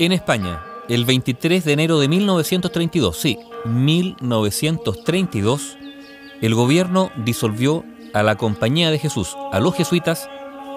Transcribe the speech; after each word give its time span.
En 0.00 0.10
España, 0.10 0.60
el 0.88 1.04
23 1.04 1.64
de 1.64 1.72
enero 1.72 2.00
de 2.00 2.08
1932, 2.08 3.16
sí, 3.16 3.38
1932, 3.64 5.78
el 6.40 6.54
gobierno 6.56 7.12
disolvió 7.24 7.84
a 8.12 8.24
la 8.24 8.36
Compañía 8.36 8.90
de 8.90 8.98
Jesús, 8.98 9.36
a 9.52 9.60
los 9.60 9.76
jesuitas, 9.76 10.28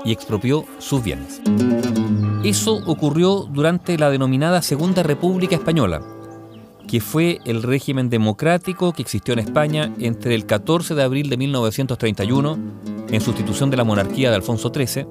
y 0.06 0.12
expropió 0.12 0.66
sus 0.78 1.04
bienes. 1.04 1.42
Eso 2.44 2.76
ocurrió 2.86 3.50
durante 3.52 3.98
la 3.98 4.12
denominada 4.12 4.62
Segunda 4.62 5.02
República 5.02 5.56
Española, 5.56 6.04
que 6.88 7.02
fue 7.02 7.40
el 7.46 7.64
régimen 7.64 8.12
democrático 8.12 8.94
que 8.94 9.02
existió 9.02 9.34
en 9.34 9.40
España 9.40 9.92
entre 9.98 10.36
el 10.36 10.46
14 10.46 10.94
de 10.94 11.02
abril 11.02 11.32
de 11.32 11.38
1931, 11.38 12.60
en 13.10 13.22
sustitución 13.22 13.72
de 13.72 13.78
la 13.78 13.84
monarquía 13.84 14.30
de 14.30 14.36
Alfonso 14.36 14.72
XIII, 14.72 15.08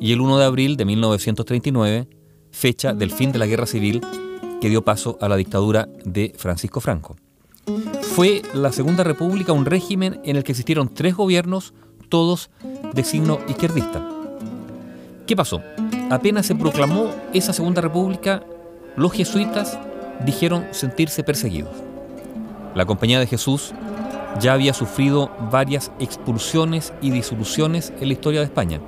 y 0.00 0.12
el 0.12 0.22
1 0.22 0.38
de 0.38 0.44
abril 0.46 0.78
de 0.78 0.86
1939, 0.86 2.21
fecha 2.52 2.92
del 2.94 3.10
fin 3.10 3.32
de 3.32 3.40
la 3.40 3.46
guerra 3.46 3.66
civil 3.66 4.00
que 4.60 4.68
dio 4.68 4.84
paso 4.84 5.18
a 5.20 5.28
la 5.28 5.36
dictadura 5.36 5.88
de 6.04 6.32
Francisco 6.36 6.80
Franco. 6.80 7.16
Fue 8.02 8.42
la 8.54 8.70
Segunda 8.70 9.02
República 9.02 9.52
un 9.52 9.66
régimen 9.66 10.20
en 10.24 10.36
el 10.36 10.44
que 10.44 10.52
existieron 10.52 10.92
tres 10.92 11.16
gobiernos, 11.16 11.74
todos 12.08 12.50
de 12.92 13.02
signo 13.02 13.40
izquierdista. 13.48 14.06
¿Qué 15.26 15.34
pasó? 15.34 15.62
Apenas 16.10 16.46
se 16.46 16.54
proclamó 16.54 17.10
esa 17.32 17.52
Segunda 17.52 17.80
República, 17.80 18.44
los 18.96 19.12
jesuitas 19.12 19.78
dijeron 20.24 20.66
sentirse 20.72 21.24
perseguidos. 21.24 21.74
La 22.74 22.84
Compañía 22.84 23.18
de 23.18 23.26
Jesús 23.26 23.72
ya 24.40 24.52
había 24.52 24.74
sufrido 24.74 25.30
varias 25.50 25.90
expulsiones 25.98 26.92
y 27.00 27.10
disoluciones 27.10 27.92
en 28.00 28.08
la 28.08 28.14
historia 28.14 28.40
de 28.40 28.46
España. 28.46 28.80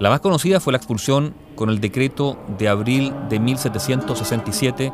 La 0.00 0.08
más 0.08 0.20
conocida 0.20 0.60
fue 0.60 0.72
la 0.72 0.78
expulsión 0.78 1.34
con 1.54 1.68
el 1.68 1.78
decreto 1.78 2.38
de 2.58 2.68
abril 2.68 3.12
de 3.28 3.38
1767 3.38 4.92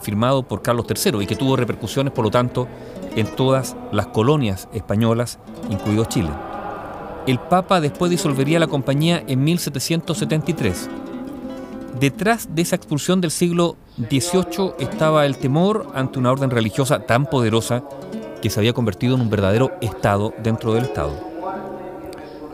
firmado 0.00 0.44
por 0.44 0.62
Carlos 0.62 0.86
III 0.88 1.22
y 1.22 1.26
que 1.26 1.34
tuvo 1.34 1.56
repercusiones, 1.56 2.12
por 2.12 2.24
lo 2.24 2.30
tanto, 2.30 2.68
en 3.16 3.26
todas 3.34 3.76
las 3.90 4.06
colonias 4.06 4.68
españolas, 4.72 5.40
incluido 5.70 6.04
Chile. 6.04 6.30
El 7.26 7.40
Papa 7.40 7.80
después 7.80 8.12
disolvería 8.12 8.60
la 8.60 8.68
compañía 8.68 9.24
en 9.26 9.42
1773. 9.42 10.88
Detrás 11.98 12.54
de 12.54 12.62
esa 12.62 12.76
expulsión 12.76 13.20
del 13.20 13.32
siglo 13.32 13.76
XVIII 13.96 14.74
estaba 14.78 15.26
el 15.26 15.36
temor 15.36 15.88
ante 15.96 16.20
una 16.20 16.30
orden 16.30 16.50
religiosa 16.50 17.00
tan 17.00 17.26
poderosa 17.26 17.82
que 18.40 18.50
se 18.50 18.60
había 18.60 18.72
convertido 18.72 19.16
en 19.16 19.22
un 19.22 19.30
verdadero 19.30 19.72
Estado 19.80 20.32
dentro 20.44 20.74
del 20.74 20.84
Estado. 20.84 21.33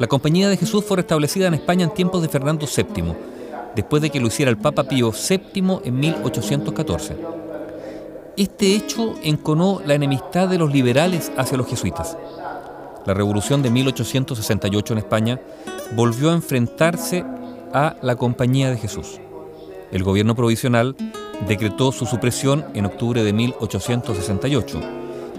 La 0.00 0.06
Compañía 0.06 0.48
de 0.48 0.56
Jesús 0.56 0.82
fue 0.82 0.96
restablecida 0.96 1.46
en 1.46 1.52
España 1.52 1.84
en 1.84 1.92
tiempos 1.92 2.22
de 2.22 2.30
Fernando 2.30 2.66
VII, 2.66 3.12
después 3.76 4.00
de 4.00 4.08
que 4.08 4.18
lo 4.18 4.28
hiciera 4.28 4.50
el 4.50 4.56
Papa 4.56 4.84
Pío 4.84 5.12
VII 5.12 5.80
en 5.84 6.00
1814. 6.00 7.18
Este 8.34 8.74
hecho 8.74 9.16
enconó 9.22 9.82
la 9.84 9.92
enemistad 9.92 10.48
de 10.48 10.56
los 10.56 10.72
liberales 10.72 11.30
hacia 11.36 11.58
los 11.58 11.66
jesuitas. 11.66 12.16
La 13.04 13.12
revolución 13.12 13.62
de 13.62 13.68
1868 13.68 14.94
en 14.94 14.98
España 15.00 15.40
volvió 15.94 16.30
a 16.30 16.34
enfrentarse 16.34 17.22
a 17.74 17.96
la 18.00 18.16
Compañía 18.16 18.70
de 18.70 18.78
Jesús. 18.78 19.20
El 19.92 20.02
gobierno 20.02 20.34
provisional 20.34 20.96
decretó 21.46 21.92
su 21.92 22.06
supresión 22.06 22.64
en 22.72 22.86
octubre 22.86 23.22
de 23.22 23.34
1868 23.34 24.80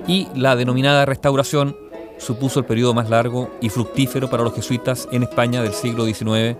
y 0.05 0.27
la 0.35 0.55
denominada 0.55 1.05
restauración 1.05 1.75
supuso 2.21 2.59
el 2.59 2.65
periodo 2.65 2.93
más 2.93 3.09
largo 3.09 3.49
y 3.61 3.69
fructífero 3.69 4.29
para 4.29 4.43
los 4.43 4.53
jesuitas 4.53 5.07
en 5.11 5.23
España 5.23 5.61
del 5.61 5.73
siglo 5.73 6.05
XIX, 6.05 6.55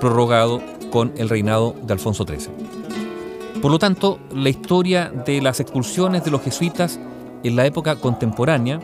prorrogado 0.00 0.62
con 0.90 1.12
el 1.16 1.28
reinado 1.28 1.74
de 1.82 1.92
Alfonso 1.92 2.24
XIII. 2.24 2.48
Por 3.60 3.70
lo 3.70 3.78
tanto, 3.78 4.18
la 4.34 4.48
historia 4.48 5.12
de 5.26 5.40
las 5.40 5.60
expulsiones 5.60 6.24
de 6.24 6.30
los 6.30 6.42
jesuitas 6.42 6.98
en 7.42 7.56
la 7.56 7.66
época 7.66 7.96
contemporánea 7.96 8.80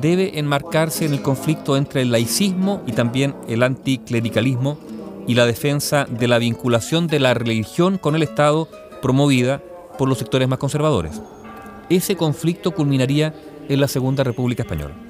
debe 0.00 0.38
enmarcarse 0.38 1.06
en 1.06 1.14
el 1.14 1.22
conflicto 1.22 1.76
entre 1.76 2.02
el 2.02 2.12
laicismo 2.12 2.82
y 2.86 2.92
también 2.92 3.34
el 3.48 3.62
anticlericalismo 3.62 4.78
y 5.26 5.34
la 5.34 5.46
defensa 5.46 6.06
de 6.08 6.28
la 6.28 6.38
vinculación 6.38 7.06
de 7.06 7.18
la 7.18 7.34
religión 7.34 7.98
con 7.98 8.14
el 8.14 8.22
Estado 8.22 8.68
promovida 9.00 9.62
por 9.98 10.08
los 10.08 10.18
sectores 10.18 10.48
más 10.48 10.58
conservadores. 10.58 11.20
Ese 11.88 12.16
conflicto 12.16 12.72
culminaría 12.72 13.34
en 13.68 13.80
la 13.80 13.88
Segunda 13.88 14.22
República 14.22 14.62
Española. 14.62 15.05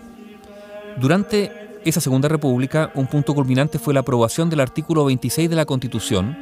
Durante 0.98 1.52
esa 1.84 2.00
Segunda 2.00 2.28
República, 2.28 2.90
un 2.94 3.06
punto 3.06 3.34
culminante 3.34 3.78
fue 3.78 3.92
la 3.92 4.00
aprobación 4.00 4.48
del 4.48 4.60
artículo 4.60 5.04
26 5.04 5.50
de 5.50 5.56
la 5.56 5.66
Constitución, 5.66 6.36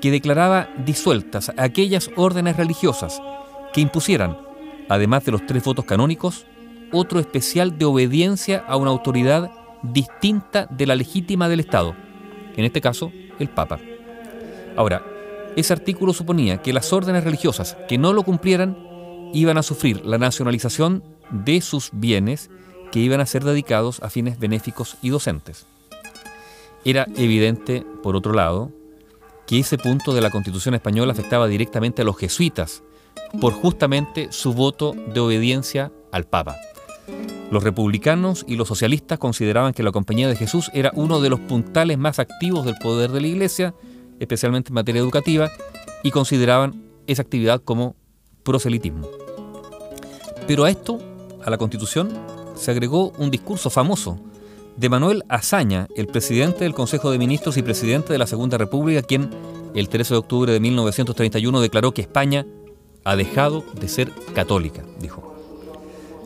que 0.00 0.10
declaraba 0.10 0.68
disueltas 0.84 1.52
aquellas 1.56 2.10
órdenes 2.16 2.56
religiosas 2.56 3.22
que 3.72 3.80
impusieran, 3.80 4.36
además 4.88 5.24
de 5.24 5.32
los 5.32 5.46
tres 5.46 5.62
votos 5.62 5.84
canónicos, 5.84 6.44
otro 6.92 7.20
especial 7.20 7.78
de 7.78 7.84
obediencia 7.84 8.64
a 8.66 8.76
una 8.76 8.90
autoridad 8.90 9.50
distinta 9.82 10.66
de 10.70 10.86
la 10.86 10.96
legítima 10.96 11.48
del 11.48 11.60
Estado, 11.60 11.94
en 12.56 12.64
este 12.64 12.80
caso, 12.80 13.12
el 13.38 13.48
Papa. 13.48 13.78
Ahora, 14.76 15.04
ese 15.56 15.72
artículo 15.72 16.12
suponía 16.12 16.60
que 16.62 16.72
las 16.72 16.92
órdenes 16.92 17.22
religiosas 17.22 17.76
que 17.88 17.96
no 17.96 18.12
lo 18.12 18.24
cumplieran 18.24 18.76
iban 19.32 19.56
a 19.56 19.62
sufrir 19.62 20.04
la 20.04 20.18
nacionalización 20.18 21.04
de 21.30 21.60
sus 21.60 21.90
bienes 21.92 22.50
que 22.94 23.00
iban 23.00 23.20
a 23.20 23.26
ser 23.26 23.42
dedicados 23.42 24.00
a 24.04 24.08
fines 24.08 24.38
benéficos 24.38 24.98
y 25.02 25.08
docentes. 25.08 25.66
Era 26.84 27.08
evidente, 27.16 27.84
por 28.04 28.14
otro 28.14 28.32
lado, 28.32 28.70
que 29.48 29.58
ese 29.58 29.78
punto 29.78 30.14
de 30.14 30.20
la 30.20 30.30
Constitución 30.30 30.76
española 30.76 31.10
afectaba 31.10 31.48
directamente 31.48 32.02
a 32.02 32.04
los 32.04 32.16
jesuitas 32.16 32.84
por 33.40 33.52
justamente 33.52 34.28
su 34.30 34.54
voto 34.54 34.94
de 35.12 35.18
obediencia 35.18 35.90
al 36.12 36.22
Papa. 36.22 36.54
Los 37.50 37.64
republicanos 37.64 38.44
y 38.46 38.54
los 38.54 38.68
socialistas 38.68 39.18
consideraban 39.18 39.72
que 39.72 39.82
la 39.82 39.90
Compañía 39.90 40.28
de 40.28 40.36
Jesús 40.36 40.70
era 40.72 40.92
uno 40.94 41.20
de 41.20 41.30
los 41.30 41.40
puntales 41.40 41.98
más 41.98 42.20
activos 42.20 42.64
del 42.64 42.76
poder 42.76 43.10
de 43.10 43.22
la 43.22 43.26
Iglesia, 43.26 43.74
especialmente 44.20 44.68
en 44.70 44.74
materia 44.74 45.02
educativa, 45.02 45.50
y 46.04 46.12
consideraban 46.12 46.84
esa 47.08 47.22
actividad 47.22 47.60
como 47.60 47.96
proselitismo. 48.44 49.08
Pero 50.46 50.62
a 50.62 50.70
esto, 50.70 51.00
a 51.44 51.50
la 51.50 51.58
Constitución, 51.58 52.33
se 52.54 52.70
agregó 52.70 53.12
un 53.18 53.30
discurso 53.30 53.70
famoso 53.70 54.18
de 54.76 54.88
Manuel 54.88 55.24
Azaña, 55.28 55.86
el 55.96 56.06
presidente 56.06 56.64
del 56.64 56.74
Consejo 56.74 57.10
de 57.10 57.18
Ministros 57.18 57.56
y 57.56 57.62
presidente 57.62 58.12
de 58.12 58.18
la 58.18 58.26
Segunda 58.26 58.58
República, 58.58 59.02
quien 59.02 59.30
el 59.74 59.88
13 59.88 60.14
de 60.14 60.18
octubre 60.18 60.52
de 60.52 60.60
1931 60.60 61.60
declaró 61.60 61.92
que 61.92 62.02
España 62.02 62.46
ha 63.04 63.16
dejado 63.16 63.64
de 63.78 63.88
ser 63.88 64.10
católica, 64.34 64.82
dijo. 65.00 65.34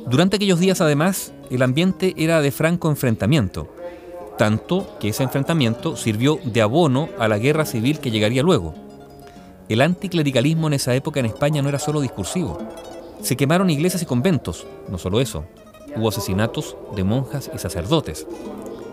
Durante 0.06 0.36
aquellos 0.36 0.60
días, 0.60 0.80
además, 0.80 1.32
el 1.50 1.62
ambiente 1.62 2.14
era 2.16 2.40
de 2.40 2.50
franco 2.50 2.88
enfrentamiento, 2.88 3.68
tanto 4.38 4.96
que 5.00 5.08
ese 5.08 5.24
enfrentamiento 5.24 5.96
sirvió 5.96 6.38
de 6.44 6.62
abono 6.62 7.08
a 7.18 7.28
la 7.28 7.38
guerra 7.38 7.66
civil 7.66 7.98
que 7.98 8.10
llegaría 8.10 8.42
luego. 8.42 8.74
El 9.68 9.82
anticlericalismo 9.82 10.68
en 10.68 10.74
esa 10.74 10.94
época 10.94 11.20
en 11.20 11.26
España 11.26 11.60
no 11.60 11.68
era 11.68 11.78
solo 11.78 12.00
discursivo. 12.00 12.58
Se 13.20 13.36
quemaron 13.36 13.68
iglesias 13.68 14.02
y 14.02 14.06
conventos, 14.06 14.66
no 14.88 14.96
solo 14.96 15.20
eso, 15.20 15.44
hubo 15.98 16.08
asesinatos 16.08 16.76
de 16.94 17.04
monjas 17.04 17.50
y 17.54 17.58
sacerdotes. 17.58 18.26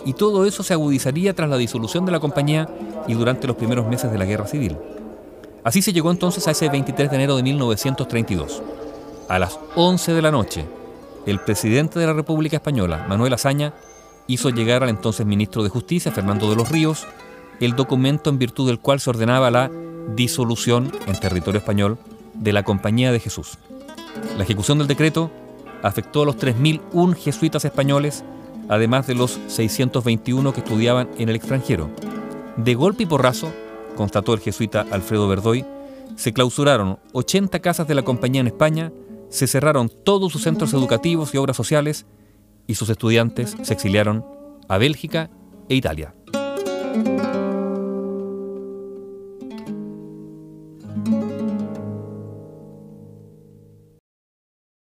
Y 0.06 0.14
todo 0.14 0.46
eso 0.46 0.64
se 0.64 0.74
agudizaría 0.74 1.34
tras 1.34 1.50
la 1.50 1.58
disolución 1.58 2.06
de 2.06 2.12
la 2.12 2.20
compañía 2.20 2.70
y 3.08 3.14
durante 3.14 3.48
los 3.48 3.56
primeros 3.56 3.88
meses 3.88 4.12
de 4.12 4.18
la 4.18 4.26
guerra 4.26 4.48
civil. 4.48 4.78
Así 5.64 5.82
se 5.82 5.94
llegó 5.94 6.12
entonces 6.12 6.48
a 6.48 6.52
ese 6.52 6.70
23 6.70 7.10
de 7.10 7.16
enero 7.16 7.36
de 7.36 7.44
1932. 7.44 8.62
A 9.30 9.40
las 9.40 9.60
11 9.76 10.14
de 10.14 10.22
la 10.22 10.32
noche, 10.32 10.66
el 11.26 11.40
presidente 11.40 12.00
de 12.00 12.06
la 12.06 12.14
República 12.14 12.58
Española, 12.58 13.06
Manuel 13.10 13.34
Azaña, 13.34 13.74
hizo 14.28 14.50
llegar 14.50 14.84
al 14.84 14.90
entonces 14.90 15.26
ministro 15.26 15.64
de 15.64 15.70
Justicia, 15.70 16.12
Fernando 16.12 16.50
de 16.50 16.56
los 16.56 16.70
Ríos, 16.70 17.08
el 17.60 17.76
documento 17.76 18.30
en 18.30 18.38
virtud 18.38 18.68
del 18.68 18.80
cual 18.80 19.00
se 19.00 19.10
ordenaba 19.10 19.50
la 19.50 19.72
disolución 20.16 20.92
en 21.08 21.20
territorio 21.20 21.60
español 21.60 21.98
de 22.36 22.54
la 22.54 22.64
Compañía 22.64 23.12
de 23.12 23.20
Jesús. 23.20 23.58
La 24.38 24.44
ejecución 24.44 24.78
del 24.78 24.88
decreto 24.88 25.32
afectó 25.86 26.24
a 26.24 26.26
los 26.26 26.38
3.001 26.38 27.16
jesuitas 27.16 27.64
españoles, 27.64 28.24
además 28.70 29.06
de 29.08 29.16
los 29.16 29.40
621 29.48 30.52
que 30.52 30.62
estudiaban 30.62 31.10
en 31.18 31.30
el 31.30 31.36
extranjero. 31.36 31.90
De 32.58 32.74
golpe 32.74 33.04
y 33.04 33.06
porrazo, 33.06 33.54
constató 33.96 34.34
el 34.34 34.40
jesuita 34.40 34.86
Alfredo 34.92 35.28
Verdoy, 35.28 35.64
se 36.16 36.34
clausuraron 36.34 36.98
80 37.14 37.60
casas 37.60 37.88
de 37.88 37.96
la 37.96 38.04
compañía 38.04 38.42
en 38.42 38.48
España 38.48 38.92
se 39.30 39.48
cerraron 39.48 39.90
todos 39.90 40.32
sus 40.32 40.44
centros 40.44 40.74
educativos 40.74 41.34
y 41.34 41.38
obras 41.38 41.58
sociales 41.58 42.06
y 42.68 42.76
sus 42.76 42.90
estudiantes 42.90 43.56
se 43.62 43.74
exiliaron 43.74 44.26
a 44.68 44.78
Bélgica 44.78 45.30
e 45.70 45.76
Italia. 45.76 46.16